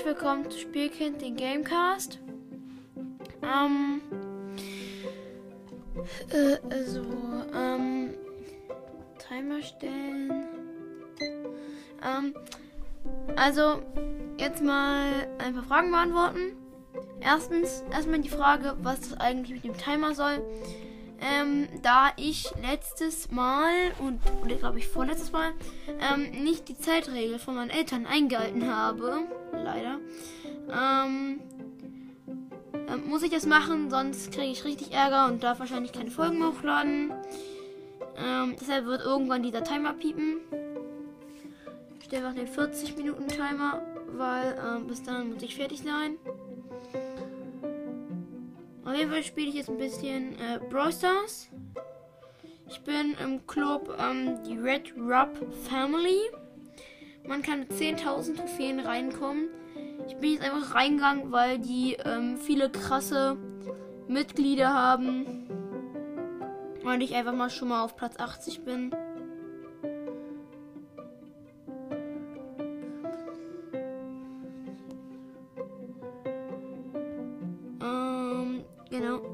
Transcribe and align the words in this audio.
herzlich 0.00 0.16
willkommen 0.16 0.50
zu 0.50 0.58
Spielkind, 0.58 1.20
den 1.20 1.36
Gamecast. 1.36 2.18
Ähm, 3.42 4.00
äh, 6.30 6.56
also, 6.70 7.02
ähm, 7.54 8.14
Timer 9.18 9.60
stellen. 9.60 10.46
Ähm, 12.02 12.34
also, 13.36 13.82
jetzt 14.38 14.62
mal 14.62 15.28
ein 15.38 15.54
paar 15.54 15.64
Fragen 15.64 15.90
beantworten. 15.90 16.56
Erstens, 17.20 17.84
erstmal 17.92 18.20
die 18.20 18.30
Frage, 18.30 18.76
was 18.82 19.00
das 19.00 19.20
eigentlich 19.20 19.62
mit 19.62 19.64
dem 19.64 19.76
Timer 19.76 20.14
soll. 20.14 20.42
Ähm, 21.20 21.68
da 21.82 22.12
ich 22.16 22.50
letztes 22.62 23.30
Mal 23.30 23.92
und 23.98 24.20
oder 24.42 24.54
glaube 24.54 24.78
ich 24.78 24.88
vorletztes 24.88 25.32
Mal 25.32 25.52
ähm, 26.00 26.44
nicht 26.44 26.68
die 26.68 26.78
Zeitregel 26.78 27.38
von 27.38 27.56
meinen 27.56 27.68
Eltern 27.68 28.06
eingehalten 28.06 28.74
habe, 28.74 29.26
leider, 29.52 29.89
ähm, 30.72 31.40
ähm, 32.88 33.08
muss 33.08 33.22
ich 33.22 33.30
das 33.30 33.46
machen, 33.46 33.90
sonst 33.90 34.32
kriege 34.32 34.50
ich 34.50 34.64
richtig 34.64 34.92
Ärger 34.92 35.26
und 35.26 35.42
darf 35.42 35.60
wahrscheinlich 35.60 35.92
keine 35.92 36.10
Folgen 36.10 36.44
hochladen. 36.44 37.12
Ähm, 38.16 38.56
deshalb 38.60 38.86
wird 38.86 39.02
irgendwann 39.02 39.42
dieser 39.42 39.62
Timer 39.62 39.92
piepen. 39.92 40.38
Ich 41.98 42.06
stelle 42.06 42.26
einfach 42.26 42.38
den 42.38 42.48
40 42.48 42.96
Minuten 42.96 43.28
Timer, 43.28 43.82
weil 44.12 44.58
ähm, 44.58 44.86
bis 44.86 45.02
dann 45.02 45.32
muss 45.32 45.42
ich 45.42 45.54
fertig 45.54 45.82
sein. 45.82 46.16
Auf 48.84 48.94
jeden 48.94 49.10
Fall 49.10 49.22
spiele 49.22 49.48
ich 49.48 49.54
jetzt 49.54 49.68
ein 49.68 49.78
bisschen 49.78 50.32
äh, 50.34 50.58
Brawl 50.68 50.92
Stars. 50.92 51.48
Ich 52.68 52.80
bin 52.82 53.16
im 53.22 53.46
Club 53.46 53.96
ähm, 53.98 54.42
die 54.44 54.58
Red 54.58 54.94
Rub 54.96 55.30
Family. 55.68 56.20
Man 57.26 57.42
kann 57.42 57.60
mit 57.60 57.72
10.000 57.72 58.36
Trophäen 58.36 58.80
reinkommen. 58.80 59.48
Ich 60.10 60.16
bin 60.16 60.32
jetzt 60.32 60.42
einfach 60.42 60.74
reingegangen, 60.74 61.30
weil 61.30 61.60
die 61.60 61.96
ähm, 62.04 62.36
viele 62.36 62.68
krasse 62.68 63.36
Mitglieder 64.08 64.74
haben. 64.74 65.46
Und 66.82 67.00
ich 67.00 67.14
einfach 67.14 67.32
mal 67.32 67.48
schon 67.48 67.68
mal 67.68 67.84
auf 67.84 67.94
Platz 67.94 68.18
80 68.18 68.64
bin. 68.64 68.90
Ähm, 77.80 78.64
genau. 78.90 79.18
Genau. 79.18 79.29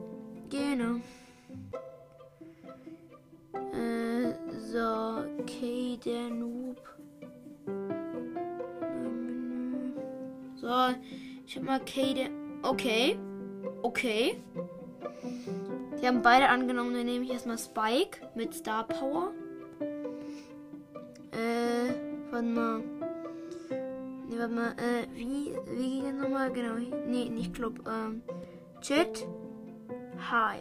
Ich 11.56 11.62
hab 11.62 11.66
mal 11.66 11.80
Kate. 11.80 12.30
Okay. 12.62 13.18
Okay. 13.82 14.42
Die 16.00 16.06
haben 16.06 16.20
beide 16.20 16.48
angenommen. 16.48 16.92
Dann 16.92 17.06
nehme 17.06 17.24
ich 17.24 17.30
erstmal 17.30 17.56
Spike 17.56 18.28
mit 18.34 18.52
Star 18.54 18.86
Power. 18.86 19.32
Äh, 21.30 21.94
warte 22.30 22.46
mal. 22.46 22.80
Nee, 24.28 24.38
warte 24.38 24.54
mal. 24.54 24.72
Äh, 24.72 25.06
wie, 25.14 25.56
wie 25.66 25.90
ging 25.90 26.04
das 26.04 26.14
nochmal? 26.22 26.52
Genau. 26.52 26.74
Nee, 27.06 27.30
nicht 27.30 27.54
Club. 27.54 27.80
Ähm, 27.88 28.22
Chat. 28.82 29.26
Hi. 30.30 30.58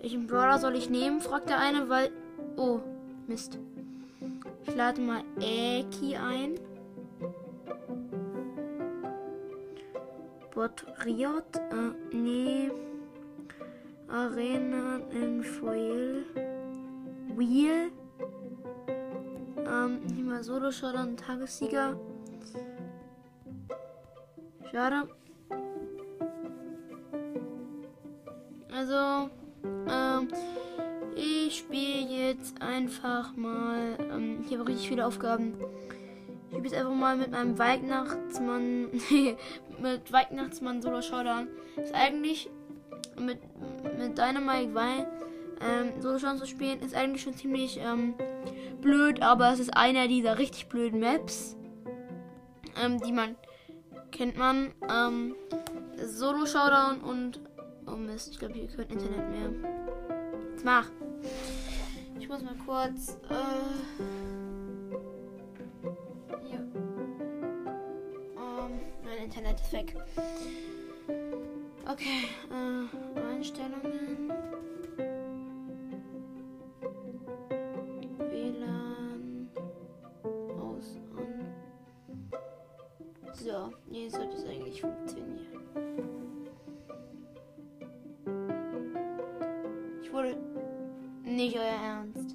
Welchen 0.00 0.26
Brawler 0.26 0.58
soll 0.58 0.74
ich 0.74 0.90
nehmen? 0.90 1.20
fragt 1.20 1.48
der 1.48 1.60
eine, 1.60 1.88
weil. 1.88 2.10
Oh, 2.56 2.80
Mist. 3.28 3.60
Ich 4.70 4.76
lade 4.76 5.00
mal 5.00 5.24
Eki 5.40 6.14
ein. 6.14 6.54
Bot 10.54 10.86
Riot. 11.04 11.56
Äh, 11.56 12.16
nee. 12.16 12.70
Arena 14.06 15.00
in 15.10 15.42
Foil. 15.42 16.24
Wheel. 17.34 17.90
Ähm, 19.56 20.02
hier 20.14 20.24
mal 20.24 20.44
Solo 20.44 20.70
Showdown 20.70 21.16
Tagessieger. 21.16 21.98
Schade. 24.70 25.08
Also, 28.72 29.30
ähm, 29.88 30.28
ich 31.16 31.58
spiele 31.58 32.28
jetzt 32.28 32.60
einfach 32.62 33.36
mal. 33.36 33.96
Ähm, 34.12 34.44
ich 34.46 34.52
habe 34.52 34.68
richtig 34.68 34.88
viele 34.88 35.06
Aufgaben. 35.06 35.54
Ich 36.48 36.56
spiele 36.56 36.64
jetzt 36.64 36.74
einfach 36.74 36.94
mal 36.94 37.16
mit 37.16 37.30
meinem 37.30 37.58
Weihnachtsmann. 37.58 38.90
mit 39.80 40.12
Weihnachtsmann 40.12 40.82
Solo 40.82 41.02
Showdown. 41.02 41.48
Ist 41.76 41.94
eigentlich 41.94 42.50
mit, 43.18 43.38
mit 43.98 44.16
Dynamite 44.16 44.74
Wein 44.74 45.06
ähm, 45.60 46.00
Solo 46.00 46.18
Showdown 46.18 46.38
zu 46.38 46.46
spielen, 46.46 46.80
ist 46.80 46.94
eigentlich 46.94 47.22
schon 47.22 47.34
ziemlich 47.34 47.78
ähm, 47.78 48.14
blöd, 48.80 49.22
aber 49.22 49.52
es 49.52 49.60
ist 49.60 49.76
einer 49.76 50.08
dieser 50.08 50.38
richtig 50.38 50.68
blöden 50.68 51.00
Maps, 51.00 51.56
ähm, 52.82 53.00
die 53.00 53.12
man 53.12 53.36
kennt 54.10 54.36
man. 54.36 54.72
Ähm, 54.88 55.34
Solo 56.02 56.46
Showdown 56.46 57.00
und 57.02 57.40
oh 57.86 57.96
Mist, 57.96 58.30
ich 58.32 58.38
glaube 58.38 58.54
hier 58.54 58.68
kein 58.68 58.88
Internet 58.88 59.30
mehr. 59.30 59.79
Jetzt 60.60 60.66
mach. 60.66 60.90
Ich 62.18 62.28
muss 62.28 62.42
mal 62.42 62.54
kurz. 62.66 63.16
Äh, 63.30 63.34
hier. 66.44 66.58
Ähm, 68.36 68.80
mein 69.02 69.24
Internet 69.24 69.58
ist 69.58 69.72
weg. 69.72 69.96
Okay, 71.90 72.28
äh, 72.50 72.84
Einstellungen. 73.18 74.30
WLAN. 78.18 79.48
Aus. 80.60 80.98
So, 83.32 83.72
jetzt 83.90 84.14
sollte 84.16 84.36
es 84.36 84.44
eigentlich 84.44 84.78
funktionieren. 84.82 85.46
Ich 90.02 90.12
wurde. 90.12 90.49
Nicht 91.30 91.56
euer 91.56 91.62
Ernst. 91.62 92.34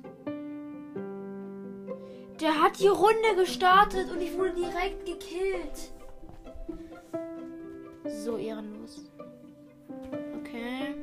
Der 2.40 2.62
hat 2.62 2.80
die 2.80 2.88
Runde 2.88 3.36
gestartet 3.36 4.10
und 4.10 4.22
ich 4.22 4.38
wurde 4.38 4.54
direkt 4.54 5.06
gekillt. 5.06 5.92
So 8.06 8.38
ehrenlos. 8.38 9.12
Okay. 10.40 10.96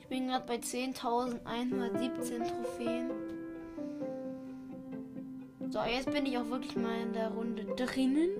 Ich 0.00 0.06
bin 0.08 0.28
gerade 0.28 0.46
bei 0.46 0.56
10.117 0.56 2.48
Trophäen. 2.48 3.33
Jetzt 5.86 6.10
bin 6.10 6.26
ich 6.26 6.38
auch 6.38 6.48
wirklich 6.48 6.76
mal 6.76 7.00
in 7.00 7.12
der 7.12 7.28
Runde 7.28 7.64
drinnen. 7.76 8.30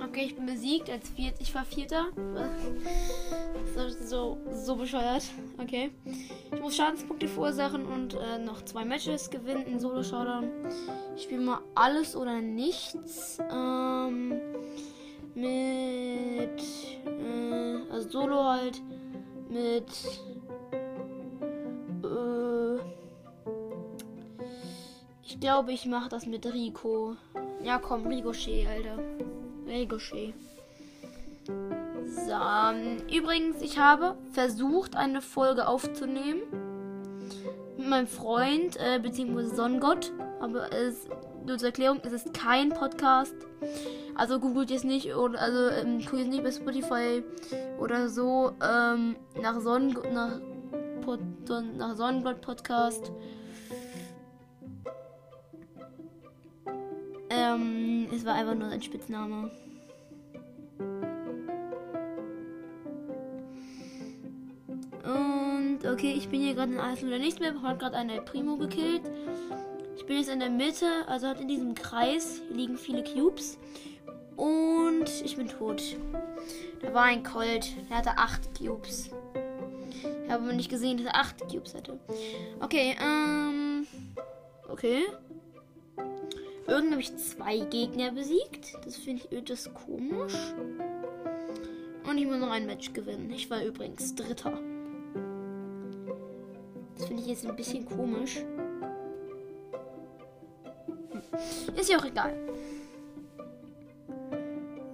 Okay, 0.00 0.26
ich 0.26 0.34
bin 0.34 0.46
besiegt 0.46 0.90
als 0.90 1.08
viert. 1.10 1.36
Ich 1.40 1.54
war 1.54 1.64
Vierter. 1.64 2.08
So, 3.74 3.88
so, 3.88 4.38
so 4.50 4.74
bescheuert. 4.74 5.22
Okay. 5.58 5.90
Schadenspunkte 6.70 7.28
verursachen 7.28 7.86
und 7.86 8.14
äh, 8.14 8.38
noch 8.38 8.62
zwei 8.62 8.84
Matches 8.84 9.30
gewinnen 9.30 9.66
in 9.66 9.80
Solo 9.80 10.02
Showdown. 10.02 10.50
Ich 11.16 11.24
spiele 11.24 11.40
mal 11.40 11.60
alles 11.74 12.16
oder 12.16 12.40
nichts. 12.40 13.38
Ähm, 13.50 14.40
mit. 15.34 16.62
Äh, 17.06 17.92
also 17.92 18.08
Solo 18.08 18.44
halt. 18.44 18.82
Mit. 19.48 19.86
Äh, 22.04 22.80
ich 25.22 25.40
glaube, 25.40 25.72
ich 25.72 25.86
mache 25.86 26.08
das 26.08 26.26
mit 26.26 26.46
Rico. 26.52 27.16
Ja, 27.62 27.78
komm, 27.78 28.06
Ricochet, 28.06 28.66
Alter. 28.66 28.98
Ricochet. 29.66 30.34
So, 32.08 32.32
ähm, 32.32 32.96
übrigens, 33.12 33.60
ich 33.60 33.78
habe 33.78 34.16
versucht, 34.32 34.96
eine 34.96 35.20
Folge 35.20 35.68
aufzunehmen. 35.68 36.42
mit 37.76 37.88
meinem 37.88 38.06
Freund, 38.06 38.76
äh, 38.78 38.98
beziehungsweise 38.98 39.54
Sonnengott. 39.54 40.12
Aber 40.40 40.72
es, 40.72 41.06
nur 41.46 41.58
zur 41.58 41.68
Erklärung, 41.68 42.00
es 42.04 42.12
ist 42.12 42.34
kein 42.34 42.70
Podcast. 42.70 43.34
Also 44.14 44.40
googelt 44.40 44.70
jetzt 44.70 44.84
nicht 44.84 45.14
oder 45.14 45.40
also 45.40 45.68
ähm, 45.68 45.98
guckt 46.00 46.18
jetzt 46.18 46.28
nicht 46.28 46.42
bei 46.42 46.50
Spotify 46.50 47.22
oder 47.78 48.08
so 48.08 48.52
ähm, 48.60 49.16
nach 49.40 49.60
Sonnen 49.60 49.96
nach, 50.12 50.40
Pod, 51.02 51.20
nach 51.76 51.94
Sonnengott 51.94 52.40
Podcast. 52.40 53.12
Ähm, 57.30 58.08
es 58.12 58.24
war 58.24 58.34
einfach 58.34 58.54
nur 58.56 58.68
ein 58.68 58.82
Spitzname. 58.82 59.50
Und 65.08 65.86
okay, 65.90 66.12
ich 66.12 66.28
bin 66.28 66.42
hier 66.42 66.54
gerade 66.54 66.72
in 66.72 67.08
oder 67.08 67.18
nichts 67.18 67.40
mehr. 67.40 67.54
Ich 67.54 67.62
habe 67.62 67.78
gerade 67.78 67.96
eine 67.96 68.20
Primo 68.20 68.56
gekillt. 68.56 69.00
Ich 69.96 70.04
bin 70.04 70.18
jetzt 70.18 70.28
in 70.28 70.40
der 70.40 70.50
Mitte, 70.50 70.86
also 71.06 71.28
halt 71.28 71.40
in 71.40 71.48
diesem 71.48 71.74
Kreis. 71.74 72.42
Liegen 72.50 72.76
viele 72.76 73.02
Cubes. 73.02 73.58
Und 74.36 75.08
ich 75.24 75.36
bin 75.36 75.48
tot. 75.48 75.82
Da 76.82 76.92
war 76.92 77.04
ein 77.04 77.22
Colt. 77.22 77.74
Der 77.88 77.96
hatte 77.96 78.10
8 78.18 78.58
Cubes. 78.58 79.10
Ich 80.24 80.30
habe 80.30 80.52
nicht 80.54 80.68
gesehen, 80.68 80.98
dass 80.98 81.06
er 81.06 81.16
8 81.16 81.48
Cubes 81.48 81.74
hatte. 81.74 81.98
Okay, 82.60 82.94
ähm. 83.02 83.86
Okay. 84.68 85.04
Irgendwann 86.66 86.92
habe 86.92 87.00
ich 87.00 87.16
zwei 87.16 87.60
Gegner 87.60 88.12
besiegt. 88.12 88.76
Das 88.84 88.96
finde 88.96 89.22
ich 89.24 89.36
etwas 89.36 89.72
komisch. 89.72 90.34
Und 92.06 92.18
ich 92.18 92.26
muss 92.26 92.38
noch 92.38 92.50
ein 92.50 92.66
Match 92.66 92.92
gewinnen. 92.92 93.30
Ich 93.30 93.48
war 93.48 93.64
übrigens 93.64 94.14
Dritter. 94.14 94.60
Jetzt 97.28 97.44
ein 97.44 97.54
bisschen 97.54 97.84
komisch. 97.84 98.42
Ist 101.76 101.90
ja 101.90 101.98
auch 101.98 102.04
egal. 102.06 102.32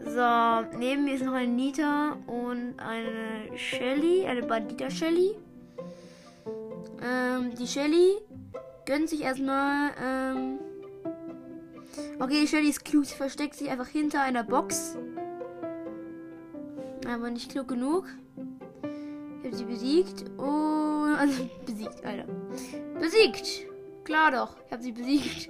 So, 0.00 0.76
neben 0.76 1.04
mir 1.04 1.14
ist 1.14 1.24
noch 1.24 1.34
eine 1.34 1.46
Nita 1.46 2.16
und 2.26 2.74
eine 2.78 3.56
Shelly, 3.56 4.26
eine 4.26 4.42
Bandita 4.42 4.90
Shelly. 4.90 5.36
Ähm, 7.00 7.54
die 7.54 7.68
Shelly 7.68 8.16
gönnt 8.84 9.10
sich 9.10 9.20
erstmal, 9.20 9.92
ähm, 10.02 10.58
Okay, 12.18 12.40
die 12.40 12.48
Shelly 12.48 12.70
ist 12.70 12.84
klug. 12.84 13.04
Sie 13.04 13.14
versteckt 13.14 13.54
sich 13.54 13.70
einfach 13.70 13.86
hinter 13.86 14.22
einer 14.22 14.42
Box. 14.42 14.96
Aber 17.06 17.30
nicht 17.30 17.52
klug 17.52 17.68
genug. 17.68 18.08
Sie 19.54 19.64
besiegt. 19.64 20.28
Und. 20.38 21.14
Also, 21.16 21.48
besiegt, 21.64 22.04
Alter. 22.04 22.26
Besiegt! 23.00 23.66
Klar 24.04 24.32
doch. 24.32 24.56
Ich 24.66 24.72
habe 24.72 24.82
sie 24.82 24.92
besiegt. 24.92 25.48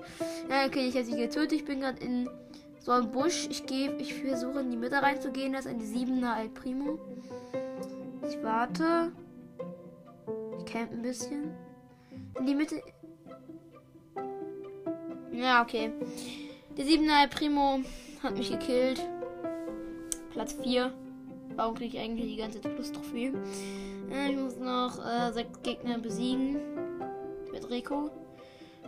Ja, 0.49 0.67
okay, 0.67 0.87
ich 0.87 0.95
habe 0.95 1.05
sie 1.05 1.17
getötet. 1.17 1.53
Ich 1.53 1.65
bin 1.65 1.81
gerade 1.81 2.01
in 2.01 2.29
so 2.79 2.93
einem 2.93 3.11
Busch. 3.11 3.49
Ich 3.51 3.67
gehe, 3.67 3.97
ich 3.97 4.15
versuche 4.15 4.61
in 4.61 4.71
die 4.71 4.77
Mitte 4.77 5.03
reinzugehen. 5.03 5.53
Das 5.53 5.67
ist 5.67 5.73
eine 5.73 5.83
7er 5.83 6.35
Al 6.35 6.49
Primo. 6.51 6.99
Ich 8.29 8.41
warte. 8.43 9.13
Ich 10.59 10.65
camp 10.67 10.93
ein 10.93 11.03
bisschen. 11.03 11.51
In 12.39 12.47
die 12.47 12.55
Mitte. 12.55 12.81
Ja, 15.33 15.63
okay. 15.63 15.91
Der 16.77 16.85
7er 16.85 17.29
Primo 17.29 17.81
hat 18.23 18.37
mich 18.37 18.51
gekillt. 18.51 19.05
Platz 20.31 20.53
4. 20.63 20.93
Warum 21.57 21.75
kriege 21.75 21.97
ich 21.97 22.03
eigentlich 22.03 22.27
die 22.27 22.37
ganze 22.37 22.61
Plus-Trophäe? 22.61 23.33
Äh, 24.11 24.31
ich 24.31 24.37
muss 24.37 24.57
noch 24.57 24.99
äh, 25.05 25.33
sechs 25.33 25.63
Gegner 25.63 25.99
besiegen. 25.99 26.59
Mit 27.53 27.69
Rico. 27.71 28.11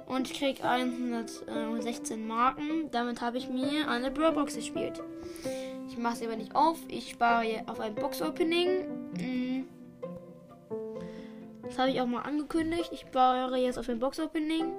Und 0.07 0.31
ich 0.31 0.39
kriege 0.39 0.63
116 0.63 2.27
Marken. 2.27 2.91
Damit 2.93 3.21
habe 3.21 3.39
ich 3.39 3.49
mir 3.49 3.89
eine 3.89 4.11
Brawlbox 4.11 4.55
gespielt. 4.55 5.03
Ich 5.89 5.99
mache 5.99 6.17
sie 6.17 6.27
aber 6.27 6.37
nicht 6.37 6.55
auf. 6.55 6.79
Ich 6.89 7.11
spare 7.11 7.63
auf 7.67 7.81
ein 7.81 7.95
Box-Opening. 7.95 8.69
Mm. 9.19 9.65
Das 11.63 11.79
habe 11.79 11.91
ich 11.91 12.01
auch 12.01 12.07
mal 12.07 12.23
angekündigt. 12.23 12.91
Ich 12.93 13.01
spare 13.01 13.57
jetzt 13.57 13.79
auf 13.79 13.89
ein 13.89 13.99
Box-Opening. 13.99 14.73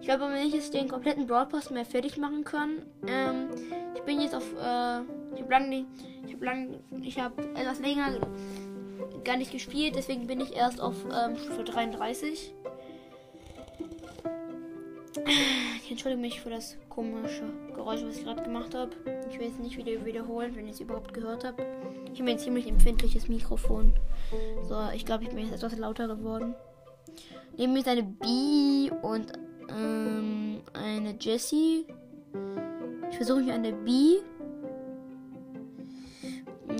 Ich 0.00 0.06
glaube 0.06 0.24
aber 0.24 0.34
nicht, 0.34 0.54
dass 0.54 0.66
ich 0.66 0.70
den 0.70 0.88
kompletten 0.88 1.26
Broadcast 1.26 1.70
mehr 1.70 1.86
fertig 1.86 2.18
machen 2.18 2.44
kann. 2.44 2.82
Ähm, 3.06 3.48
ich 3.94 4.02
bin 4.02 4.20
jetzt 4.20 4.34
auf. 4.34 4.44
Äh, 4.52 5.00
ich 5.34 5.42
habe 5.42 5.50
lange 5.50 5.86
Ich 6.26 6.34
habe 6.34 6.44
lang. 6.44 6.68
Ich 7.02 7.18
habe 7.18 7.42
etwas 7.54 7.80
länger 7.80 8.20
gar 9.24 9.36
nicht 9.36 9.52
gespielt, 9.52 9.94
deswegen 9.96 10.26
bin 10.26 10.40
ich 10.40 10.54
erst 10.54 10.80
auf 10.80 10.94
ähm, 11.04 11.36
Stufe 11.36 11.64
33. 11.64 12.52
Ich 15.82 15.90
entschuldige 15.90 16.20
mich 16.20 16.40
für 16.40 16.50
das 16.50 16.76
komische 16.88 17.44
Geräusch, 17.74 18.02
was 18.04 18.18
ich 18.18 18.24
gerade 18.24 18.42
gemacht 18.42 18.74
habe. 18.74 18.90
Ich 19.30 19.38
will 19.38 19.48
es 19.48 19.58
nicht 19.58 19.76
wieder 19.76 20.04
wiederholen, 20.04 20.54
wenn 20.56 20.66
ich 20.66 20.72
es 20.72 20.80
überhaupt 20.80 21.14
gehört 21.14 21.44
habe. 21.44 21.64
Ich 22.12 22.20
habe 22.20 22.30
ein 22.30 22.38
ziemlich 22.38 22.66
empfindliches 22.66 23.28
Mikrofon. 23.28 23.94
So, 24.68 24.76
ich 24.94 25.06
glaube, 25.06 25.24
ich 25.24 25.30
bin 25.30 25.38
jetzt 25.38 25.52
etwas 25.52 25.78
lauter 25.78 26.08
geworden. 26.08 26.54
Neben 27.56 27.72
mir 27.72 27.78
ist 27.80 27.88
eine 27.88 28.02
B 28.02 28.90
und 29.02 29.32
ähm, 29.70 30.60
eine 30.72 31.16
Jessie. 31.20 31.86
Ich 33.10 33.16
versuche 33.16 33.40
mich 33.40 33.52
an 33.52 33.62
der 33.62 33.72
B. 33.72 34.16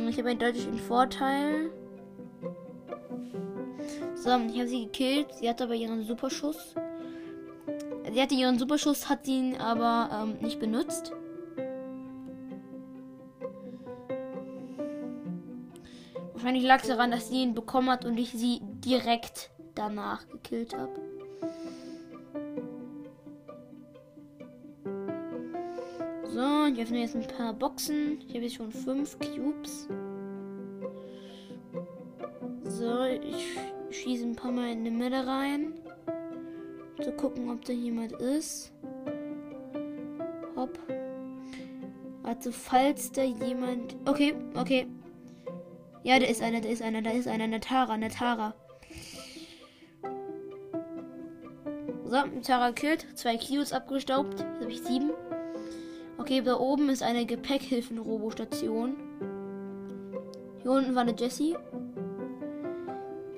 Ich 0.09 0.19
habe 0.19 0.29
einen 0.31 0.39
deutlichen 0.39 0.79
Vorteil. 0.79 1.71
So, 4.27 4.33
ich 4.33 4.59
habe 4.59 4.67
sie 4.67 4.87
gekillt. 4.87 5.29
Sie 5.35 5.49
hatte 5.49 5.65
aber 5.65 5.75
ihren 5.75 6.03
Superschuss. 6.03 6.75
Sie 8.13 8.21
hatte 8.21 8.35
ihren 8.35 8.59
Superschuss, 8.59 9.09
hat 9.09 9.29
ihn 9.29 9.55
aber 9.57 10.11
ähm, 10.13 10.39
nicht 10.41 10.59
benutzt. 10.59 11.13
Wahrscheinlich 16.33 16.65
lag 16.65 16.83
es 16.83 16.89
daran, 16.89 17.13
dass 17.13 17.29
sie 17.29 17.43
ihn 17.45 17.55
bekommen 17.55 17.89
hat 17.89 18.05
und 18.05 18.19
ich 18.19 18.33
sie 18.33 18.59
direkt 18.63 19.51
danach 19.77 20.27
gekillt 20.27 20.77
habe. 20.77 21.01
So, 26.25 26.67
ich 26.67 26.81
öffne 26.81 26.99
jetzt 26.99 27.15
ein 27.15 27.29
paar 27.29 27.53
Boxen. 27.53 28.19
Ich 28.27 28.35
habe 28.35 28.41
jetzt 28.41 28.57
schon 28.57 28.73
fünf 28.73 29.17
Cubes. 29.21 29.89
So, 32.65 33.05
ich 33.05 33.57
schieße 33.91 34.25
ein 34.25 34.37
paar 34.37 34.53
Mal 34.53 34.73
in 34.73 34.85
die 34.85 34.91
Mitte 34.91 35.27
rein. 35.27 35.75
Zu 37.03 37.13
gucken, 37.13 37.51
ob 37.51 37.65
da 37.65 37.73
jemand 37.73 38.13
ist. 38.13 38.73
Hopp. 40.57 40.79
Also, 42.23 42.51
falls 42.51 43.13
da 43.13 43.23
jemand. 43.23 43.97
Okay, 44.07 44.35
okay. 44.55 44.87
Ja, 46.03 46.19
da 46.19 46.27
ist 46.27 46.43
einer, 46.43 46.61
da 46.61 46.69
ist 46.69 46.83
einer, 46.83 47.03
da 47.03 47.11
ist 47.11 47.29
einer. 47.29 47.45
Eine 47.45 47.61
Tara, 47.61 47.93
eine 47.93 48.09
Tara. 48.09 48.55
So, 52.05 52.17
Tara 52.43 52.73
killt. 52.73 53.07
Zwei 53.15 53.37
Cubes 53.37 53.73
abgestaubt. 53.73 54.41
Jetzt 54.41 54.61
habe 54.61 54.73
ich 54.73 54.83
sieben. 54.83 55.11
Okay, 56.19 56.41
da 56.41 56.59
oben 56.59 56.89
ist 56.89 57.03
eine 57.03 57.27
Gepäckhilfen-Robostation. 57.27 58.97
Hier 60.63 60.71
unten 60.71 60.95
war 60.95 61.03
eine 61.03 61.15
Jessie. 61.17 61.57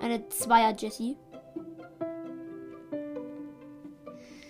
Eine 0.09 0.27
Zweier-Jessie. 0.31 1.19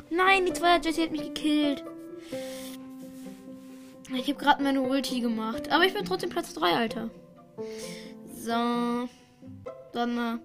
Nein, 0.09 0.47
die 0.47 0.53
Zweier-Jessie 0.53 1.03
hat 1.03 1.11
mich 1.11 1.23
gekillt. 1.23 1.83
Ich 4.15 4.29
habe 4.29 4.39
gerade 4.39 4.63
meine 4.63 4.83
Ulti 4.83 5.21
gemacht. 5.21 5.69
Aber 5.73 5.85
ich 5.85 5.95
bin 5.95 6.05
trotzdem 6.05 6.31
Platz 6.31 6.55
3, 6.55 6.77
Alter. 6.77 7.11
So. 8.41 9.09
Dann, 9.93 10.17
äh, 10.17 10.39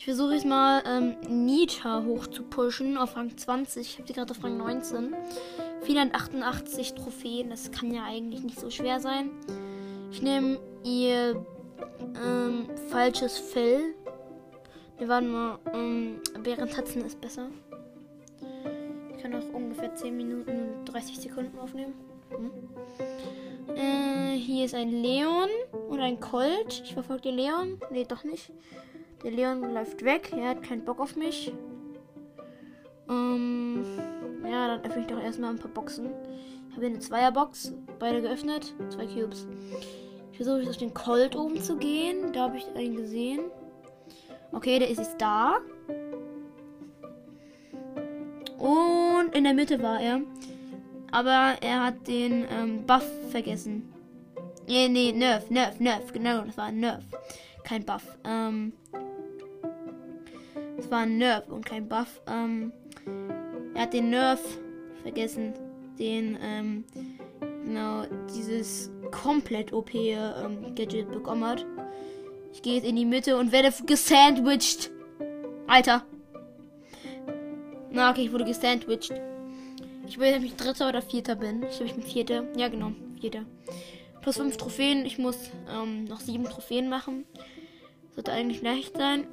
ich 0.00 0.06
versuche 0.06 0.34
jetzt 0.34 0.44
mal 0.46 0.82
ähm, 0.88 1.14
Nita 1.28 2.02
hoch 2.04 2.26
zu 2.26 2.42
pushen 2.42 2.98
auf 2.98 3.14
Rang 3.14 3.38
20. 3.38 3.86
Ich 3.86 3.98
habe 3.98 4.08
sie 4.08 4.12
gerade 4.12 4.32
auf 4.32 4.42
Rang 4.42 4.56
19. 4.56 5.14
488 5.82 6.94
Trophäen, 6.94 7.50
das 7.50 7.70
kann 7.70 7.94
ja 7.94 8.02
eigentlich 8.02 8.42
nicht 8.42 8.58
so 8.58 8.70
schwer 8.70 8.98
sein. 8.98 9.30
Ich 10.10 10.20
nehme 10.20 10.58
ihr 10.82 11.46
ähm, 12.20 12.66
falsches 12.90 13.38
Fell. 13.38 13.94
Wir 15.02 15.08
waren 15.08 15.32
mal, 15.32 15.58
ähm, 15.74 16.20
Bärentatzen 16.44 17.04
ist 17.04 17.20
besser. 17.20 17.48
Ich 19.10 19.20
kann 19.20 19.34
auch 19.34 19.52
ungefähr 19.52 19.92
10 19.92 20.16
Minuten 20.16 20.76
und 20.78 20.84
30 20.84 21.18
Sekunden 21.18 21.58
aufnehmen. 21.58 21.94
Hm. 22.30 23.74
Äh, 23.74 24.36
hier 24.36 24.64
ist 24.64 24.76
ein 24.76 24.90
Leon 24.90 25.48
oder 25.88 26.04
ein 26.04 26.20
Colt. 26.20 26.82
Ich 26.84 26.94
verfolge 26.94 27.22
den 27.22 27.34
Leon. 27.34 27.80
Nee, 27.90 28.04
doch 28.04 28.22
nicht. 28.22 28.52
Der 29.24 29.32
Leon 29.32 29.74
läuft 29.74 30.04
weg. 30.04 30.32
Er 30.36 30.50
hat 30.50 30.62
keinen 30.62 30.84
Bock 30.84 31.00
auf 31.00 31.16
mich. 31.16 31.52
Ähm. 33.10 33.84
Ja, 34.48 34.68
dann 34.68 34.84
öffne 34.84 35.02
ich 35.02 35.08
doch 35.08 35.20
erstmal 35.20 35.50
ein 35.50 35.58
paar 35.58 35.72
Boxen. 35.72 36.12
Ich 36.68 36.76
habe 36.76 36.86
hier 36.86 36.90
eine 36.90 37.00
Zweierbox, 37.00 37.74
beide 37.98 38.22
geöffnet, 38.22 38.72
zwei 38.90 39.06
Cubes. 39.06 39.48
Ich 40.30 40.36
versuche 40.36 40.60
jetzt 40.60 40.70
auf 40.70 40.76
den 40.76 40.94
Colt 40.94 41.34
oben 41.34 41.60
zu 41.60 41.76
gehen. 41.76 42.32
Da 42.32 42.42
habe 42.42 42.58
ich 42.58 42.68
einen 42.76 42.94
gesehen. 42.94 43.40
Okay, 44.52 44.78
der 44.78 44.90
ist 44.90 44.98
jetzt 44.98 45.20
da. 45.20 45.58
Und 48.58 49.34
in 49.34 49.44
der 49.44 49.54
Mitte 49.54 49.82
war 49.82 50.00
er. 50.00 50.20
Aber 51.10 51.56
er 51.60 51.84
hat 51.84 52.06
den 52.06 52.46
ähm, 52.50 52.86
Buff 52.86 53.04
vergessen. 53.30 53.92
Nee, 54.68 54.88
nee, 54.88 55.12
Nerf, 55.12 55.50
Nerf, 55.50 55.80
Nerf. 55.80 56.12
Genau, 56.12 56.42
das 56.42 56.56
war 56.56 56.66
ein 56.66 56.80
Nerf. 56.80 57.04
Kein 57.64 57.84
Buff. 57.84 58.16
Ähm, 58.24 58.72
es 60.78 60.90
war 60.90 61.00
ein 61.00 61.18
Nerf 61.18 61.48
und 61.48 61.66
kein 61.66 61.88
Buff. 61.88 62.20
Ähm, 62.26 62.72
er 63.74 63.82
hat 63.82 63.92
den 63.92 64.10
Nerf 64.10 64.40
vergessen. 65.02 65.54
Den, 65.98 66.38
ähm, 66.42 66.84
genau, 67.64 68.04
dieses 68.34 68.90
komplett 69.10 69.72
OP 69.72 69.94
ähm, 69.94 70.74
Gadget 70.74 71.10
bekommen 71.10 71.44
hat. 71.44 71.66
Ich 72.52 72.62
gehe 72.62 72.74
jetzt 72.74 72.86
in 72.86 72.96
die 72.96 73.04
Mitte 73.04 73.36
und 73.36 73.50
werde 73.52 73.72
gesandwiched. 73.86 74.90
Alter. 75.66 76.04
Na, 77.90 78.10
okay, 78.10 78.24
ich 78.24 78.32
wurde 78.32 78.44
gesandwiched. 78.44 79.12
Ich 80.06 80.18
weiß 80.18 80.38
nicht, 80.38 80.38
ob 80.38 80.44
ich 80.44 80.56
Dritter 80.56 80.88
oder 80.88 81.02
Vierter 81.02 81.36
bin. 81.36 81.62
Ich 81.62 81.76
glaube, 81.76 81.86
ich 81.86 81.94
bin 81.94 82.02
Vierter. 82.02 82.44
Ja, 82.56 82.68
genau, 82.68 82.92
Vierter. 83.20 83.44
Plus 84.20 84.36
fünf 84.36 84.56
Trophäen. 84.56 85.06
Ich 85.06 85.18
muss 85.18 85.50
ähm, 85.70 86.04
noch 86.04 86.20
sieben 86.20 86.44
Trophäen 86.44 86.88
machen. 86.88 87.24
Sollte 88.14 88.32
eigentlich 88.32 88.62
leicht 88.62 88.96
sein. 88.96 89.26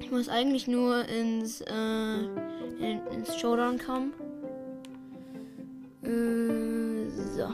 Ich 0.00 0.10
muss 0.10 0.28
eigentlich 0.28 0.68
nur 0.68 1.06
ins, 1.06 1.60
äh, 1.62 2.18
in, 2.80 3.00
ins 3.12 3.36
Showdown 3.38 3.78
kommen. 3.78 4.12
Äh, 6.02 7.10
so. 7.36 7.48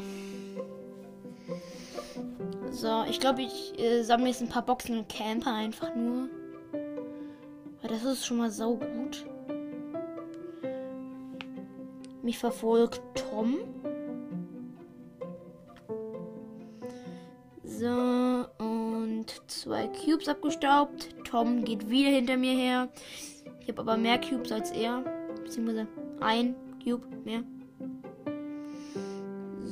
So, 2.75 3.05
ich 3.09 3.21
glaube, 3.21 3.43
ich 3.43 3.79
äh, 3.79 4.03
sammle 4.03 4.27
jetzt 4.27 4.43
ein 4.43 4.49
paar 4.49 4.67
Boxen 4.67 4.99
und 4.99 5.09
Camper 5.09 5.55
einfach 5.55 5.95
nur. 5.95 6.29
Weil 6.73 7.89
das 7.89 8.03
ist 8.03 8.27
schon 8.27 8.39
mal 8.39 8.51
sau 8.51 8.75
gut. 8.75 9.25
Mich 12.21 12.37
verfolgt 12.37 13.01
Tom. 13.15 13.59
So, 17.63 18.47
und 18.59 19.27
zwei 19.47 19.87
Cubes 19.87 20.29
abgestaubt. 20.29 21.15
Tom 21.23 21.65
geht 21.65 21.89
wieder 21.89 22.11
hinter 22.11 22.37
mir 22.37 22.55
her. 22.55 22.89
Ich 23.61 23.69
habe 23.69 23.83
aber 23.83 23.97
mehr 23.97 24.21
Cubes 24.21 24.51
als 24.51 24.73
er. 24.73 25.05
Beziehungsweise 25.45 25.87
ein 26.21 26.57
Cube 26.83 27.07
mehr. 27.25 27.45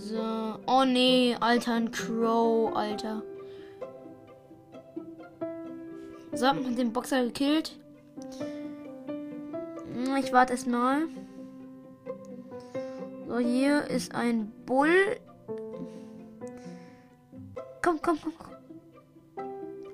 So. 0.02 0.59
Oh 0.66 0.85
nee, 0.85 1.37
Alter, 1.38 1.75
ein 1.75 1.92
Crow, 1.92 2.75
Alter. 2.75 3.23
So, 6.32 6.47
hat 6.49 6.56
den 6.76 6.92
Boxer 6.92 7.25
gekillt. 7.25 7.78
Ich 10.18 10.32
warte 10.32 10.54
erstmal. 10.54 11.02
So, 13.28 13.38
hier 13.38 13.87
ist 13.87 14.12
ein 14.12 14.50
Bull. 14.66 14.90
Komm, 17.80 18.00
komm, 18.02 18.18
komm. 18.21 18.32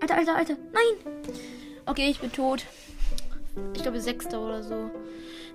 Alter, 0.00 0.17
alter, 0.17 0.37
alter. 0.37 0.57
Nein. 0.73 1.12
Okay, 1.85 2.09
ich 2.09 2.21
bin 2.21 2.33
tot. 2.33 2.65
Ich 3.75 3.83
glaube, 3.83 4.00
Sechster 4.00 4.41
oder 4.41 4.62
so. 4.62 4.91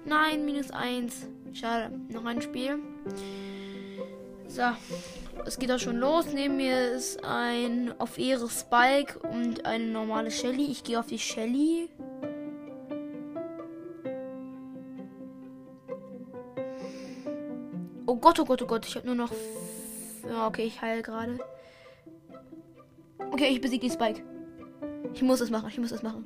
Nein, 0.05 0.45
minus 0.45 0.69
eins. 0.69 1.25
Schade. 1.53 1.91
Noch 2.09 2.25
ein 2.25 2.41
Spiel. 2.41 2.77
So. 4.53 4.61
Es 5.47 5.57
geht 5.57 5.71
auch 5.71 5.79
schon 5.79 5.97
los. 5.97 6.27
Neben 6.31 6.57
mir 6.57 6.91
ist 6.91 7.23
ein 7.23 7.91
auf 7.97 8.19
Ehre 8.19 8.47
Spike 8.47 9.17
und 9.17 9.65
eine 9.65 9.85
normale 9.85 10.29
Shelly. 10.29 10.65
Ich 10.65 10.83
gehe 10.83 10.99
auf 10.99 11.07
die 11.07 11.17
Shelly. 11.17 11.89
Oh 18.05 18.15
Gott, 18.15 18.39
oh 18.39 18.45
Gott, 18.45 18.61
oh 18.61 18.67
Gott. 18.67 18.85
Ich 18.85 18.95
habe 18.95 19.07
nur 19.07 19.15
noch. 19.15 19.31
Okay, 20.45 20.65
ich 20.65 20.79
heile 20.79 21.01
gerade. 21.01 21.39
Okay, 23.31 23.47
ich 23.47 23.59
besiege 23.59 23.87
die 23.87 23.93
Spike. 23.93 24.21
Ich 25.15 25.23
muss 25.23 25.41
es 25.41 25.49
machen, 25.49 25.69
ich 25.69 25.79
muss 25.79 25.91
es 25.91 26.03
machen. 26.03 26.25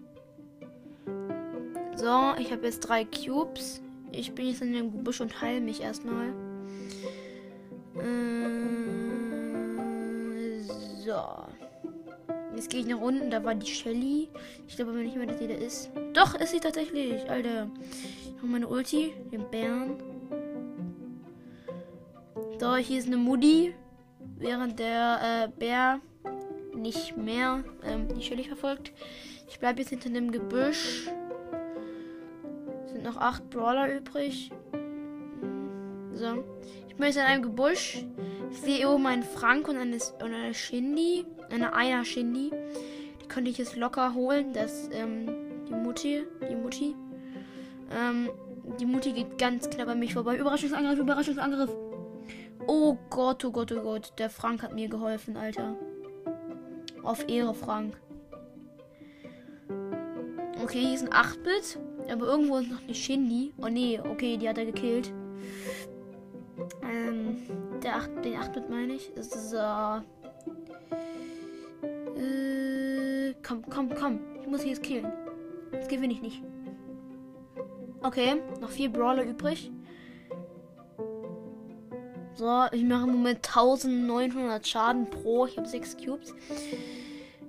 So, 1.96 2.34
ich 2.38 2.52
habe 2.52 2.66
jetzt 2.66 2.82
drei 2.82 3.06
Cubes. 3.06 3.82
Ich 4.12 4.36
bin 4.36 4.48
jetzt 4.48 4.62
in 4.62 4.74
dem 4.74 5.06
Busch 5.06 5.22
und 5.22 5.42
heile 5.42 5.62
mich 5.62 5.80
erstmal. 5.80 6.34
Äh, 8.00 9.04
so. 11.04 11.22
Jetzt 12.56 12.70
gehe 12.70 12.80
ich 12.82 12.88
nach 12.88 13.00
unten. 13.00 13.30
Da 13.30 13.44
war 13.44 13.56
die 13.56 13.68
Shelly. 13.68 14.30
Ich 14.68 14.76
glaube 14.76 14.92
aber 14.92 15.02
nicht 15.02 15.16
mehr, 15.16 15.28
dass 15.28 15.38
die 15.38 15.48
da 15.48 15.54
ist. 15.54 15.92
Doch, 16.14 16.36
ist 16.36 16.52
sie 16.52 16.60
tatsächlich. 16.60 17.30
Alter. 17.30 17.70
Ich 18.26 18.38
habe 18.38 18.48
meine 18.48 18.68
Ulti. 18.68 19.14
Den 19.32 19.50
Bären. 19.50 19.98
So, 22.60 22.76
hier 22.76 23.00
ist 23.00 23.08
eine 23.08 23.18
Mudi. 23.18 23.76
Während 24.38 24.80
der 24.80 25.20
äh, 25.46 25.60
Bär 25.60 26.00
nicht 26.76 27.18
mehr 27.18 27.64
ähm, 27.84 28.08
die 28.16 28.24
Shelly 28.24 28.44
verfolgt. 28.44 28.92
Ich 29.50 29.60
bleibe 29.60 29.80
jetzt 29.80 29.90
hinter 29.90 30.10
dem 30.10 30.32
Gebüsch. 30.32 31.10
Sind 32.88 33.04
noch 33.04 33.18
acht 33.18 33.50
Brawler 33.50 33.96
übrig. 33.96 34.52
So. 36.18 36.44
Ich 36.88 36.96
bin 36.96 37.06
jetzt 37.06 37.18
in 37.18 37.24
einem 37.24 37.44
Gebüsch. 37.44 38.04
Ich 38.52 38.58
sehe 38.58 38.90
oben 38.90 39.06
einen 39.06 39.24
Frank 39.24 39.68
und 39.68 39.78
eine, 39.78 39.98
und 39.98 40.34
eine 40.34 40.54
Shindy. 40.54 41.26
Eine 41.52 41.74
Einer 41.74 42.04
Shindy. 42.04 42.52
Die 43.22 43.28
könnte 43.28 43.52
ich 43.52 43.60
jetzt 43.60 43.76
locker 43.76 44.16
holen. 44.16 44.52
Das, 44.54 44.90
ähm, 44.92 45.28
die 45.68 45.74
Mutti. 45.74 46.24
Die 46.50 46.56
Mutti. 46.56 46.96
Ähm, 47.92 48.30
die 48.80 48.86
Mutti 48.86 49.12
geht 49.12 49.38
ganz 49.38 49.70
knapp 49.70 49.90
an 49.90 50.00
mich 50.00 50.14
vorbei. 50.14 50.38
Überraschungsangriff, 50.38 50.98
Überraschungsangriff. 50.98 51.70
Oh 52.66 52.98
Gott, 53.12 53.46
oh 53.46 53.52
Gott, 53.52 53.72
oh 53.72 53.82
Gott. 53.82 54.14
Der 54.18 54.32
Frank 54.32 54.64
hat 54.64 54.74
mir 54.74 54.90
geholfen, 54.90 55.38
Alter. 55.38 55.76
Auf 57.04 57.30
Ehre, 57.30 57.54
Frank. 57.54 57.96
Okay, 60.64 60.80
hier 60.80 60.96
ist 60.96 61.04
ein 61.04 61.14
8-Bit. 61.14 61.80
Aber 62.12 62.26
irgendwo 62.26 62.58
ist 62.58 62.72
noch 62.72 62.82
eine 62.82 62.96
Shindy. 62.96 63.54
Oh 63.62 63.68
nee, 63.68 64.00
okay, 64.00 64.38
die 64.38 64.50
hat 64.50 64.58
er 64.58 64.66
gekillt. 64.66 65.14
Ähm, 67.08 67.38
der 67.82 67.96
8, 67.96 68.26
den 68.26 68.36
8-Bit 68.36 68.70
meine 68.70 68.94
ich. 68.94 69.12
So. 69.20 69.58
Äh, 72.16 73.34
komm, 73.46 73.64
komm, 73.70 73.94
komm. 73.96 74.20
Ich 74.42 74.48
muss 74.48 74.62
hier 74.62 74.72
jetzt 74.72 74.84
killen. 74.84 75.12
Das 75.72 75.88
gewinne 75.88 76.14
ich 76.14 76.22
nicht. 76.22 76.44
Okay, 78.02 78.42
noch 78.62 78.70
vier 78.70 78.90
Brawler 78.90 79.24
übrig. 79.24 79.72
So, 82.36 82.66
ich 82.72 82.84
mache 82.84 83.08
im 83.08 83.14
Moment 83.14 83.48
1900 83.48 84.68
Schaden 84.68 85.10
pro. 85.10 85.48
Ich 85.48 85.58
habe 85.58 85.68
6 85.68 85.98
Cubes. 85.98 86.36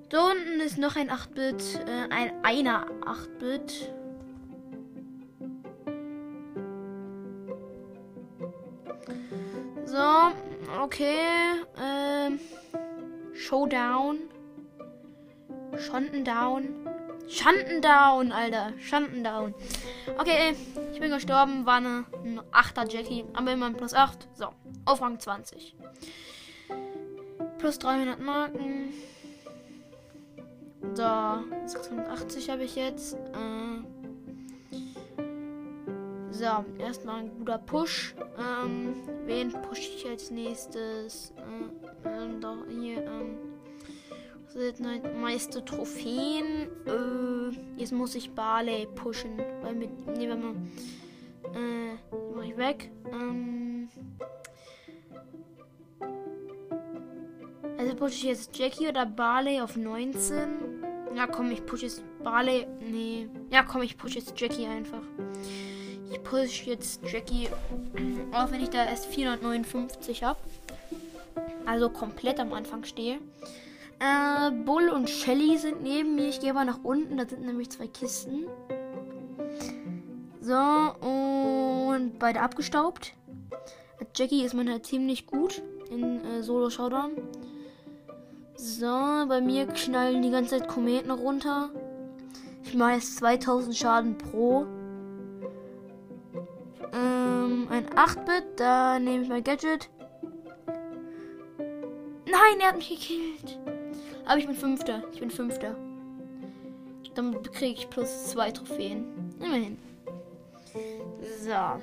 Da 0.08 0.30
unten 0.30 0.60
ist 0.60 0.78
noch 0.78 0.96
ein 0.96 1.10
8-Bit. 1.10 1.84
Äh, 1.86 2.12
ein 2.12 2.32
einer 2.42 2.86
8-Bit. 3.02 3.92
Okay. 10.88 11.64
Ähm, 11.78 12.40
Showdown. 13.34 14.18
Schandendown. 15.76 16.88
Schandendown, 17.28 18.32
Alter. 18.32 18.72
Schandendown. 18.80 19.54
Okay, 20.18 20.56
ich 20.92 21.00
bin 21.00 21.10
gestorben. 21.10 21.66
War 21.66 21.76
eine, 21.76 22.06
ein 22.24 22.40
8er 22.52 22.90
Jackie. 22.90 23.26
Aber 23.34 23.52
immerhin 23.52 23.76
plus 23.76 23.92
8. 23.92 24.28
So, 24.34 24.48
auf 24.86 25.02
Rang 25.02 25.20
20. 25.20 25.76
Plus 27.58 27.78
300 27.78 28.18
Marken. 28.18 28.94
So, 30.94 31.04
680 31.66 32.48
habe 32.48 32.64
ich 32.64 32.76
jetzt. 32.76 33.14
Äh, 33.14 33.97
so, 36.38 36.64
erstmal 36.78 37.20
ein 37.20 37.30
guter 37.36 37.58
Push. 37.58 38.14
Ähm, 38.38 38.94
wen 39.26 39.50
push 39.50 39.80
ich 39.80 40.06
als 40.06 40.30
nächstes? 40.30 41.32
Äh, 41.36 42.08
ähm, 42.08 42.40
da 42.40 42.56
hier, 42.68 43.04
ähm, 43.04 43.38
sind 44.46 44.80
meiste 45.20 45.64
Trophäen. 45.64 46.68
Äh, 46.86 47.80
jetzt 47.80 47.92
muss 47.92 48.14
ich 48.14 48.30
Barley 48.30 48.86
pushen. 48.94 49.38
Weil 49.62 49.74
mit, 49.74 49.90
nee, 50.16 50.28
wenn 50.28 50.40
man, 50.40 50.70
äh, 51.54 52.14
mach 52.34 52.44
ich 52.44 52.56
weg. 52.56 52.90
Ähm, 53.12 53.88
also 57.76 57.94
pushe 57.96 58.14
ich 58.14 58.22
jetzt 58.22 58.56
Jackie 58.56 58.86
oder 58.86 59.06
Barley 59.06 59.60
auf 59.60 59.76
19. 59.76 60.84
Ja, 61.16 61.26
komm, 61.26 61.50
ich 61.50 61.66
pushe 61.66 61.86
jetzt 61.86 62.04
Barley. 62.22 62.68
Nee. 62.80 63.28
Ja, 63.50 63.64
komm, 63.64 63.82
ich 63.82 63.96
pushe 63.96 64.20
jetzt 64.20 64.40
Jackie 64.40 64.66
einfach. 64.66 65.02
Ich 66.10 66.22
push 66.22 66.66
jetzt 66.66 67.00
Jackie, 67.04 67.48
auch 68.32 68.50
wenn 68.50 68.62
ich 68.62 68.70
da 68.70 68.84
erst 68.84 69.06
459 69.06 70.22
habe. 70.22 70.38
Also 71.66 71.90
komplett 71.90 72.40
am 72.40 72.52
Anfang 72.52 72.84
stehe. 72.84 73.18
Äh, 73.98 74.50
Bull 74.64 74.88
und 74.88 75.10
Shelly 75.10 75.58
sind 75.58 75.82
neben 75.82 76.14
mir. 76.14 76.28
Ich 76.28 76.40
gehe 76.40 76.50
aber 76.50 76.64
nach 76.64 76.82
unten. 76.82 77.16
Da 77.16 77.26
sind 77.26 77.44
nämlich 77.44 77.70
zwei 77.70 77.88
Kisten. 77.88 78.46
So, 80.40 80.54
und 80.54 82.18
beide 82.18 82.40
abgestaubt. 82.40 83.12
Jackie 84.14 84.44
ist 84.44 84.54
man 84.54 84.70
halt 84.70 84.86
ziemlich 84.86 85.26
gut 85.26 85.62
in 85.90 86.24
äh, 86.24 86.42
Solo 86.42 86.70
Showdown. 86.70 87.12
So, 88.56 88.86
bei 89.28 89.40
mir 89.40 89.66
knallen 89.66 90.22
die 90.22 90.30
ganze 90.30 90.58
Zeit 90.58 90.68
Kometen 90.68 91.10
runter. 91.10 91.70
Ich 92.64 92.74
mache 92.74 92.94
jetzt 92.94 93.16
2000 93.18 93.76
Schaden 93.76 94.18
pro. 94.18 94.66
Ähm, 96.92 97.68
ein 97.70 97.86
8-Bit, 97.86 98.44
da 98.56 98.98
nehme 98.98 99.22
ich 99.22 99.28
mein 99.28 99.44
Gadget. 99.44 99.88
Nein, 102.26 102.60
er 102.60 102.68
hat 102.68 102.76
mich 102.76 102.88
gekillt. 102.88 103.58
Aber 104.26 104.38
ich 104.38 104.46
bin 104.46 104.54
Fünfter. 104.54 105.02
Ich 105.12 105.20
bin 105.20 105.30
Fünfter. 105.30 105.74
Dann 107.14 107.42
kriege 107.42 107.80
ich 107.80 107.90
plus 107.90 108.26
zwei 108.26 108.50
Trophäen. 108.50 109.04
Immerhin. 109.40 109.78
So. 111.42 111.80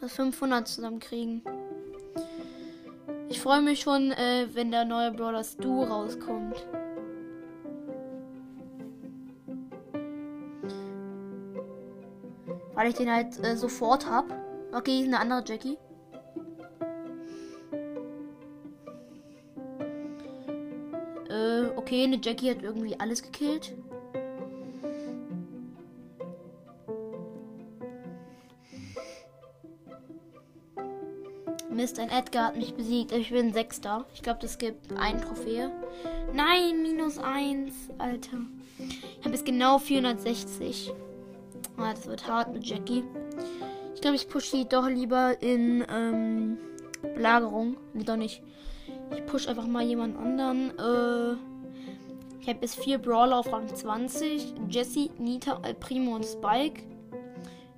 Das 0.00 0.12
500 0.12 0.66
zusammenkriegen. 0.66 1.42
Ich 3.28 3.40
freue 3.40 3.60
mich 3.60 3.80
schon, 3.80 4.12
äh, 4.12 4.46
wenn 4.54 4.70
der 4.70 4.84
neue 4.84 5.10
Brawlers 5.12 5.56
Duo 5.56 5.84
rauskommt. 5.84 6.64
Weil 12.80 12.88
ich 12.88 12.94
den 12.94 13.12
halt 13.12 13.38
äh, 13.44 13.58
sofort 13.58 14.10
hab. 14.10 14.24
Okay, 14.72 15.04
eine 15.04 15.20
andere 15.20 15.44
Jackie. 15.46 15.76
Äh, 21.28 21.66
okay, 21.76 22.04
eine 22.04 22.18
Jackie 22.22 22.48
hat 22.50 22.62
irgendwie 22.62 22.98
alles 22.98 23.22
gekillt. 23.22 23.74
Mist, 31.68 31.98
ein 31.98 32.08
Edgar 32.08 32.46
hat 32.46 32.56
mich 32.56 32.72
besiegt. 32.72 33.12
Ich 33.12 33.28
bin 33.28 33.52
Sechster. 33.52 34.06
Ich 34.14 34.22
glaube, 34.22 34.38
das 34.40 34.56
gibt 34.56 34.90
ein 34.98 35.20
Trophäe. 35.20 35.70
Nein, 36.32 36.80
minus 36.80 37.18
eins, 37.18 37.74
Alter. 37.98 38.38
Ich 38.78 39.26
habe 39.26 39.34
jetzt 39.34 39.44
genau 39.44 39.78
460. 39.78 40.94
Ah, 41.80 41.94
das 41.94 42.06
wird 42.06 42.28
hart 42.28 42.52
mit 42.52 42.66
Jackie. 42.66 43.04
Ich 43.94 44.02
glaube, 44.02 44.16
ich 44.16 44.28
pushe 44.28 44.54
die 44.54 44.68
doch 44.68 44.86
lieber 44.86 45.40
in 45.40 45.82
ähm, 45.90 46.58
Belagerung. 47.00 47.78
Nee, 47.94 48.04
doch 48.04 48.16
nicht. 48.16 48.42
Ich 49.14 49.24
push 49.24 49.48
einfach 49.48 49.66
mal 49.66 49.82
jemand 49.82 50.18
anderen. 50.18 50.70
Äh, 50.78 51.36
ich 52.40 52.48
habe 52.48 52.58
jetzt 52.60 52.76
vier 52.76 52.98
Brawler 52.98 53.38
auf 53.38 53.50
Rang 53.50 53.74
20. 53.74 54.54
Jesse, 54.68 55.08
Nita, 55.18 55.58
Al 55.62 55.72
Primo 55.74 56.16
und 56.16 56.26
Spike. 56.26 56.82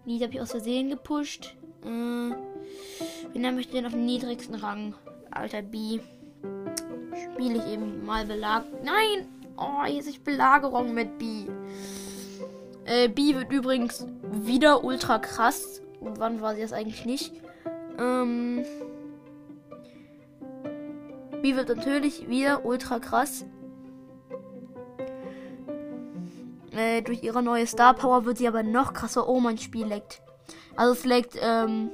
Nita 0.05 0.25
habe 0.25 0.35
ich 0.35 0.41
aus 0.41 0.51
Versehen 0.51 0.91
gepusht. 0.91 1.55
Äh, 1.85 1.87
wen 1.87 3.55
möchte 3.55 3.75
denn 3.75 3.87
auf 3.87 3.93
dem 3.93 4.05
niedrigsten 4.05 4.57
Rang? 4.57 4.95
Alter 5.31 5.63
B. 5.63 6.01
Spiele 7.35 7.59
ich 7.59 7.73
eben 7.73 8.05
mal 8.05 8.27
Belag. 8.27 8.65
Nein! 8.83 9.29
Oh, 9.57 9.85
hier 9.85 10.01
ist 10.01 10.09
ich 10.09 10.25
Belagerung 10.25 10.93
mit 10.93 11.19
B. 11.19 11.47
Äh, 12.93 13.09
B 13.09 13.35
wird 13.35 13.51
übrigens 13.51 14.07
wieder 14.23 14.85
ultra 14.85 15.19
krass. 15.19 15.81
Wann 16.01 16.43
war 16.43 16.55
sie 16.55 16.61
das 16.61 16.75
eigentlich 16.75 17.07
nicht? 17.07 17.33
Ähm. 17.99 18.67
B 21.41 21.57
wird 21.57 21.75
natürlich 21.75 22.29
wieder 22.29 22.67
ultra 22.67 22.99
krass. 22.99 23.47
Äh, 26.77 27.01
durch 27.01 27.23
ihre 27.23 27.43
neue 27.43 27.66
Star 27.66 27.95
Power 27.95 28.27
wird 28.27 28.37
sie 28.37 28.47
aber 28.47 28.62
noch 28.62 28.93
krasser. 28.93 29.27
Oh, 29.27 29.40
mein 29.40 29.57
Spiel 29.57 29.87
leckt. 29.87 30.21
Also 30.77 30.93
es 30.93 31.07
leckt, 31.07 31.38
ähm. 31.40 31.88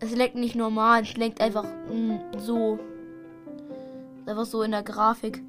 Es 0.00 0.16
leckt 0.16 0.34
nicht 0.34 0.56
normal, 0.56 1.02
es 1.02 1.16
leckt 1.16 1.40
einfach 1.40 1.64
mh, 1.92 2.38
so. 2.38 2.80
Einfach 4.26 4.46
so 4.46 4.62
in 4.62 4.72
der 4.72 4.82
Grafik. 4.82 5.44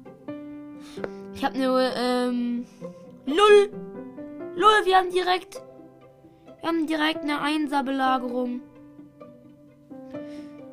Ich 1.34 1.44
habe 1.44 1.58
nur, 1.58 1.80
ähm. 1.80 2.66
Null! 3.30 3.70
Null, 4.56 4.84
wir 4.84 4.96
haben 4.96 5.10
direkt. 5.10 5.62
Wir 6.60 6.68
haben 6.68 6.86
direkt 6.88 7.22
eine 7.22 7.40
Einser-Belagerung. 7.40 8.60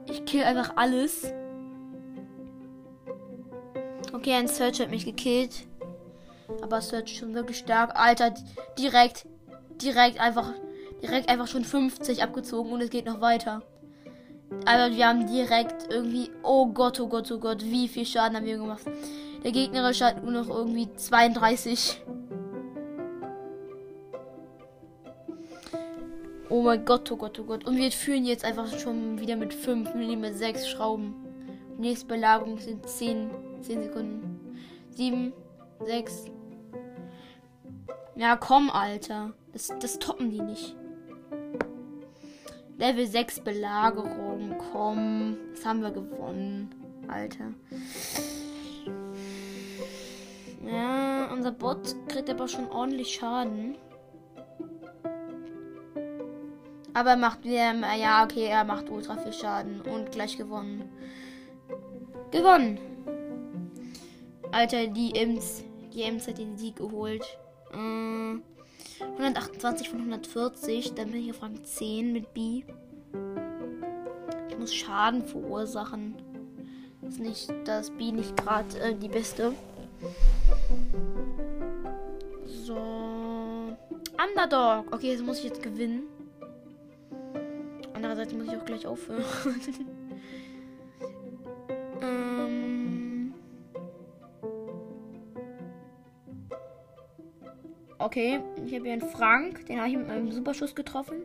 Ich 0.10 0.26
kill 0.26 0.44
einfach 0.44 0.74
alles. 0.76 1.32
Okay, 4.12 4.34
ein 4.34 4.48
Search 4.48 4.80
hat 4.80 4.90
mich 4.90 5.06
gekillt. 5.06 5.68
Aber 6.64 6.82
Search 6.82 7.18
schon 7.18 7.36
wirklich 7.36 7.60
stark. 7.60 7.92
Alter, 7.94 8.34
direkt. 8.80 9.28
Direkt 9.80 10.20
einfach. 10.20 10.52
Direkt 11.04 11.30
einfach 11.30 11.48
schon 11.48 11.64
50 11.64 12.24
abgezogen 12.24 12.72
und 12.72 12.82
es 12.82 12.90
geht 12.90 13.06
noch 13.06 13.22
weiter. 13.22 13.62
Aber 14.66 14.96
wir 14.96 15.08
haben 15.08 15.28
direkt 15.28 15.94
irgendwie. 15.94 16.32
Oh 16.42 16.66
Gott, 16.66 17.00
oh 17.00 17.08
Gott, 17.08 17.32
oh 17.32 17.38
Gott. 17.38 17.64
Wie 17.64 17.88
viel 17.88 18.06
Schaden 18.06 18.36
haben 18.36 18.48
wir 18.48 18.58
gemacht? 18.58 18.84
Der 19.44 19.52
gegnerische 19.52 20.06
hat 20.06 20.24
nur 20.24 20.34
noch 20.34 20.50
irgendwie 20.50 20.92
32. 20.96 22.02
Oh 26.50 26.62
mein 26.62 26.86
Gott, 26.86 27.12
oh 27.12 27.18
Gott, 27.18 27.38
oh 27.40 27.44
Gott. 27.44 27.66
Und 27.66 27.76
wir 27.76 27.92
führen 27.92 28.24
jetzt 28.24 28.46
einfach 28.46 28.68
schon 28.80 29.20
wieder 29.20 29.36
mit 29.36 29.54
5, 29.54 29.94
mit 29.96 30.38
6 30.38 30.70
Schrauben. 30.70 31.14
Nächste 31.78 32.08
Belagerung 32.08 32.58
sind 32.58 32.88
10, 32.88 33.30
10 33.62 33.84
Sekunden. 33.84 34.58
7, 34.92 35.34
6. 35.86 36.26
Ja, 38.16 38.38
komm, 38.38 38.70
Alter. 38.70 39.34
Das, 39.52 39.74
das 39.80 40.00
toppen 40.00 40.32
die 40.32 40.42
nicht. 40.42 40.76
Level 42.78 43.06
6 43.06 43.42
Belagerung. 43.42 44.56
Komm. 44.72 45.38
Das 45.54 45.66
haben 45.66 45.82
wir 45.82 45.92
gewonnen. 45.92 46.74
Alter. 47.10 47.54
Ja, 50.66 51.30
unser 51.32 51.52
Bot 51.52 51.96
kriegt 52.08 52.30
aber 52.30 52.48
schon 52.48 52.70
ordentlich 52.70 53.16
Schaden. 53.16 53.76
Aber 56.98 57.12
er 57.12 57.18
macht 57.18 57.44
wieder, 57.44 57.76
ja, 57.94 58.24
okay, 58.24 58.48
er 58.48 58.64
macht 58.64 58.90
ultra 58.90 59.18
viel 59.18 59.32
Schaden 59.32 59.82
und 59.82 60.12
gleich 60.12 60.36
gewonnen. 60.36 60.90
Gewonnen. 62.32 62.80
Alter, 64.52 64.88
die 64.88 65.14
Ems, 65.14 65.64
die 65.94 66.02
Ems 66.02 66.28
hat 66.28 66.40
den 66.40 66.58
Sieg 66.58 66.78
geholt. 66.78 67.24
Äh, 67.72 68.40
128 69.04 69.92
von 69.92 70.00
140, 70.00 70.96
dann 70.96 71.12
bin 71.12 71.22
ich 71.22 71.30
auf 71.30 71.44
Rang 71.44 71.64
10 71.64 72.14
mit 72.14 72.34
B. 72.34 72.64
Ich 74.50 74.58
muss 74.58 74.74
Schaden 74.74 75.24
verursachen. 75.24 76.16
Ist 77.08 77.20
nicht, 77.20 77.54
das 77.66 77.92
B 77.92 78.12
nicht 78.12 78.36
gerade 78.38 78.80
äh, 78.80 78.96
die 78.96 79.08
beste. 79.08 79.54
So. 82.48 82.76
Underdog. 84.18 84.92
Okay, 84.92 85.12
jetzt 85.12 85.24
muss 85.24 85.38
ich 85.38 85.44
jetzt 85.44 85.62
gewinnen. 85.62 86.17
Andererseits 88.28 88.34
muss 88.34 88.48
ich 88.48 88.58
auch 88.60 88.66
gleich 88.66 88.88
aufhören. 88.88 89.24
ähm. 92.02 93.34
Okay, 97.98 98.40
ich 98.66 98.74
habe 98.74 98.84
hier 98.84 98.94
einen 98.94 99.02
Frank. 99.02 99.66
Den 99.66 99.80
habe 99.80 99.90
ich 99.90 99.98
mit 99.98 100.08
meinem 100.08 100.32
Superschuss 100.32 100.76
getroffen. 100.76 101.24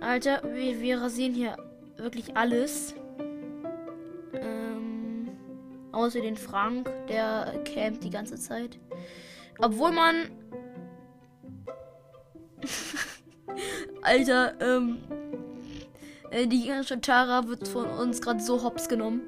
Alter, 0.00 0.42
wir, 0.52 0.80
wir 0.80 1.00
rasieren 1.00 1.32
hier 1.32 1.56
wirklich 1.96 2.36
alles. 2.36 2.94
Außer 6.02 6.20
den 6.20 6.36
Frank, 6.36 6.90
der 7.06 7.62
campt 7.64 8.02
die 8.02 8.10
ganze 8.10 8.34
Zeit. 8.34 8.80
Obwohl 9.60 9.92
man. 9.92 10.32
Alter, 14.02 14.60
ähm. 14.60 14.98
Äh, 16.32 16.48
die 16.48 16.62
gegnerische 16.62 17.00
Tara 17.00 17.46
wird 17.46 17.68
von 17.68 17.86
uns 17.86 18.20
gerade 18.20 18.40
so 18.40 18.64
hops 18.64 18.88
genommen. 18.88 19.20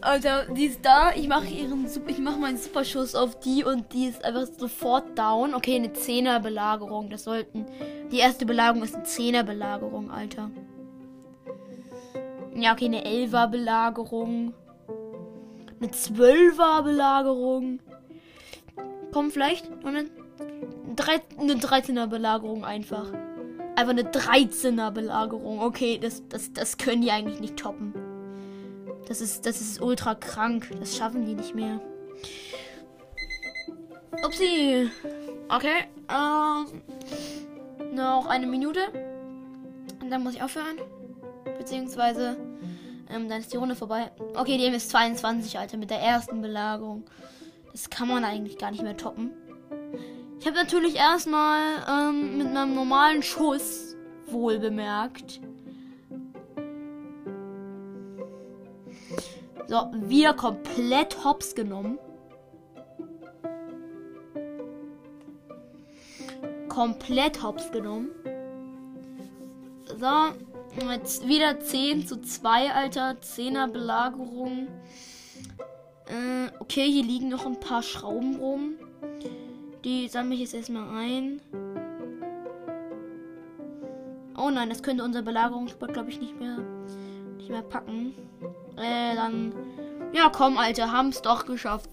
Alter, 0.00 0.46
die 0.46 0.64
ist 0.64 0.82
da. 0.82 1.12
Ich 1.14 1.28
mache 1.28 1.48
ihren 1.48 1.86
ich 2.06 2.18
mache 2.18 2.38
meinen 2.38 2.56
Superschuss 2.56 3.14
auf 3.14 3.38
die 3.40 3.62
und 3.62 3.92
die 3.92 4.06
ist 4.06 4.24
einfach 4.24 4.46
sofort 4.46 5.18
down. 5.18 5.54
Okay, 5.54 5.74
eine 5.76 5.92
Zehner 5.92 6.40
Belagerung. 6.40 7.10
Das 7.10 7.24
sollten 7.24 7.66
die 8.10 8.20
erste 8.20 8.46
Belagerung 8.46 8.84
ist 8.84 8.94
eine 8.94 9.04
Zehner 9.04 9.42
Belagerung, 9.42 10.10
Alter. 10.10 10.50
Ja, 12.54 12.72
okay, 12.72 12.86
eine 12.86 13.04
11er 13.04 13.48
Belagerung. 13.48 14.54
Eine 15.80 15.90
12er 15.90 16.82
Belagerung. 16.82 17.80
Komm, 19.12 19.30
vielleicht 19.30 19.70
noch 19.82 19.86
eine 19.86 20.06
eine 21.38 21.54
13er 21.54 22.06
Belagerung 22.06 22.64
einfach. 22.64 23.06
Einfach 23.76 23.90
eine 23.90 24.02
13er 24.02 24.90
Belagerung. 24.90 25.60
Okay, 25.60 25.98
das, 25.98 26.22
das, 26.28 26.52
das 26.52 26.76
können 26.76 27.02
die 27.02 27.10
eigentlich 27.10 27.40
nicht 27.40 27.56
toppen. 27.56 27.94
Das 29.06 29.20
ist, 29.20 29.46
das 29.46 29.60
ist 29.60 29.80
ultra 29.80 30.14
krank. 30.14 30.68
Das 30.78 30.96
schaffen 30.96 31.24
die 31.24 31.34
nicht 31.34 31.54
mehr. 31.54 31.80
Upsi. 34.24 34.90
Okay. 35.48 35.86
Ähm, 36.08 36.82
noch 37.94 38.26
eine 38.26 38.46
Minute. 38.46 38.80
Und 40.00 40.10
dann 40.10 40.22
muss 40.22 40.34
ich 40.34 40.42
aufhören. 40.42 40.78
Beziehungsweise, 41.60 42.38
ähm, 43.10 43.28
dann 43.28 43.40
ist 43.40 43.52
die 43.52 43.58
Runde 43.58 43.76
vorbei. 43.76 44.10
Okay, 44.34 44.56
die 44.56 44.64
ist 44.74 44.88
22, 44.88 45.58
Alter, 45.58 45.76
mit 45.76 45.90
der 45.90 45.98
ersten 45.98 46.40
Belagerung. 46.40 47.04
Das 47.70 47.90
kann 47.90 48.08
man 48.08 48.24
eigentlich 48.24 48.56
gar 48.56 48.70
nicht 48.70 48.82
mehr 48.82 48.96
toppen. 48.96 49.30
Ich 50.38 50.46
habe 50.46 50.56
natürlich 50.56 50.96
erstmal 50.96 51.60
ähm, 51.86 52.38
mit 52.38 52.46
einem 52.46 52.74
normalen 52.74 53.22
Schuss 53.22 53.94
wohl 54.24 54.58
bemerkt. 54.58 55.42
So, 59.66 59.90
wieder 59.92 60.32
komplett 60.32 61.22
hops 61.26 61.54
genommen. 61.54 61.98
Komplett 66.70 67.42
hops 67.42 67.70
genommen. 67.70 68.08
So, 69.98 70.06
jetzt 71.10 71.26
wieder 71.26 71.60
10 71.60 72.06
zu 72.06 72.20
2, 72.20 72.72
Alter. 72.72 73.16
10er 73.20 73.68
Belagerung. 73.68 74.68
Äh, 76.06 76.50
okay, 76.58 76.90
hier 76.90 77.04
liegen 77.04 77.28
noch 77.28 77.46
ein 77.46 77.60
paar 77.60 77.82
Schrauben 77.82 78.36
rum. 78.36 78.74
Die 79.84 80.08
sammle 80.08 80.34
ich 80.34 80.40
jetzt 80.40 80.54
erstmal 80.54 80.88
ein. 80.96 81.40
Oh 84.36 84.50
nein, 84.50 84.68
das 84.68 84.82
könnte 84.82 85.04
unser 85.04 85.22
Belagerungsspot, 85.22 85.92
glaube 85.92 86.10
ich, 86.10 86.20
nicht 86.20 86.38
mehr, 86.38 86.58
nicht 87.36 87.50
mehr 87.50 87.62
packen. 87.62 88.14
Äh, 88.76 89.14
dann. 89.14 89.52
Ja, 90.12 90.30
komm, 90.34 90.58
Alter, 90.58 90.90
haben 90.90 91.10
es 91.10 91.22
doch 91.22 91.46
geschafft. 91.46 91.90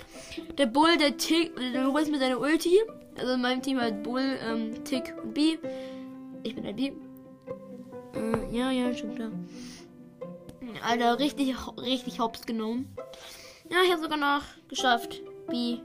Der 0.58 0.66
Bull, 0.66 0.98
der 0.98 1.18
Tick, 1.18 1.56
der 1.56 1.92
holt 1.92 2.10
mit 2.10 2.20
seiner 2.20 2.40
Ulti. 2.40 2.80
Also 3.20 3.34
in 3.34 3.42
meinem 3.42 3.62
Team 3.62 3.80
halt 3.80 4.02
Bull, 4.04 4.38
ähm, 4.48 4.84
Tick 4.84 5.14
und 5.22 5.34
B. 5.34 5.58
Ich 6.44 6.56
bin 6.56 6.64
der 6.64 6.74
B. 6.74 6.94
Äh, 8.18 8.56
ja, 8.56 8.72
ja, 8.72 8.94
schon 8.94 9.16
klar. 9.16 9.32
Alter, 10.84 11.20
richtig, 11.20 11.56
richtig 11.78 12.20
hops 12.20 12.46
genommen. 12.46 12.96
Ja, 13.70 13.78
ich 13.86 13.92
habe 13.92 14.02
sogar 14.02 14.18
noch 14.18 14.44
geschafft. 14.70 15.22
B 15.50 15.80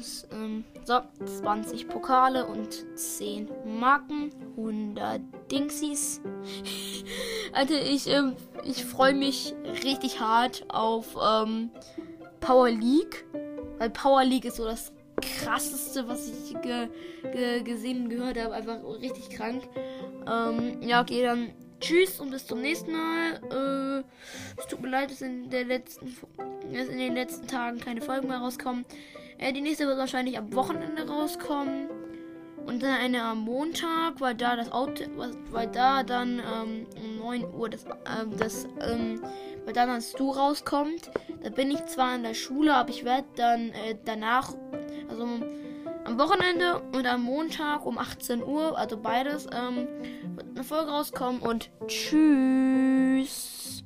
ist 0.00 0.28
ähm, 0.32 0.64
so 0.84 1.00
20 1.24 1.88
Pokale 1.88 2.46
und 2.46 2.86
10 2.98 3.48
Marken, 3.78 4.30
100 4.56 5.20
Dingsies. 5.50 6.20
Alter, 7.52 7.80
ich, 7.82 8.06
ähm, 8.08 8.36
ich 8.64 8.84
freue 8.84 9.14
mich 9.14 9.54
richtig 9.84 10.20
hart 10.20 10.64
auf 10.68 11.16
ähm, 11.22 11.70
Power 12.40 12.70
League, 12.70 13.24
weil 13.78 13.90
Power 13.90 14.24
League 14.24 14.44
ist 14.44 14.56
so 14.56 14.64
das 14.64 14.92
krasseste, 15.20 16.08
was 16.08 16.28
ich 16.28 16.60
ge 16.60 16.88
ge 17.32 17.62
gesehen 17.62 18.04
und 18.04 18.08
gehört 18.10 18.38
habe. 18.38 18.54
Einfach 18.54 18.82
richtig 19.00 19.30
krank. 19.30 19.62
Ähm, 20.30 20.82
ja, 20.82 21.00
okay, 21.02 21.22
dann 21.22 21.52
tschüss 21.80 22.20
und 22.20 22.30
bis 22.30 22.46
zum 22.46 22.60
nächsten 22.60 22.92
Mal. 22.92 23.40
Äh, 23.50 24.60
es 24.60 24.66
tut 24.66 24.80
mir 24.80 24.88
leid, 24.88 25.10
dass 25.10 25.22
in, 25.22 25.50
der 25.50 25.64
letzten, 25.64 26.14
dass 26.72 26.88
in 26.88 26.98
den 26.98 27.14
letzten 27.14 27.46
Tagen 27.46 27.78
keine 27.80 28.00
Folgen 28.00 28.28
mehr 28.28 28.38
rauskommen. 28.38 28.84
Äh, 29.38 29.52
die 29.52 29.60
nächste 29.60 29.86
wird 29.86 29.98
wahrscheinlich 29.98 30.38
am 30.38 30.52
Wochenende 30.54 31.06
rauskommen. 31.06 31.88
Und 32.66 32.82
dann 32.82 32.98
eine 32.98 33.22
am 33.22 33.42
Montag, 33.42 34.20
weil 34.20 34.34
da 34.34 34.56
das 34.56 34.72
Auto, 34.72 35.04
weil 35.52 35.68
da 35.68 36.02
dann 36.02 36.40
ähm, 36.40 36.86
um 36.96 37.18
9 37.18 37.54
Uhr 37.54 37.68
das, 37.68 37.84
äh, 37.84 38.26
das 38.36 38.66
ähm, 38.80 39.20
weil 39.64 39.72
dann 39.72 39.88
das 39.88 40.12
Du 40.12 40.30
rauskommt. 40.30 41.10
Da 41.42 41.50
bin 41.50 41.70
ich 41.70 41.84
zwar 41.86 42.16
in 42.16 42.24
der 42.24 42.34
Schule, 42.34 42.74
aber 42.74 42.90
ich 42.90 43.04
werde 43.04 43.28
dann 43.36 43.70
äh, 43.70 43.96
danach, 44.04 44.54
also 45.08 45.24
am 46.04 46.18
Wochenende 46.18 46.80
und 46.92 47.06
am 47.06 47.22
Montag 47.22 47.84
um 47.84 47.98
18 47.98 48.42
Uhr, 48.42 48.78
also 48.78 48.96
beides, 48.96 49.46
ähm, 49.52 49.88
wird 50.36 50.46
eine 50.54 50.64
Folge 50.64 50.90
rauskommen 50.90 51.40
und 51.40 51.70
tschüss. 51.86 53.84